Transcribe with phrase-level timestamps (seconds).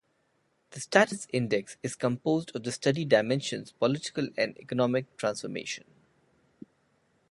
[0.71, 5.83] The Status Index is composed of the study dimensions Political and Economic Transformation.